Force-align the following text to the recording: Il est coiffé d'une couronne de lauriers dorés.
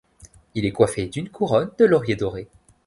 Il 0.55 0.65
est 0.65 0.71
coiffé 0.71 1.05
d'une 1.05 1.29
couronne 1.29 1.69
de 1.77 1.85
lauriers 1.85 2.15
dorés. 2.15 2.47